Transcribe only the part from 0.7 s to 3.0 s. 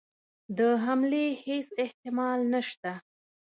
حملې هیڅ احتمال نسته.